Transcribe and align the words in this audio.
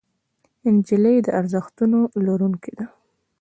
نجلۍ 0.73 1.17
د 1.25 1.27
ارزښتونو 1.39 1.99
لرونکې 2.25 2.71
ده. 2.77 2.85